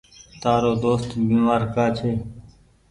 [0.41, 2.11] تآرو دوست بيمآر ڪآ ڇي۔